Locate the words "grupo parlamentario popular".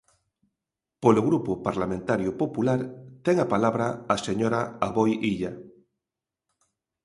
1.29-2.79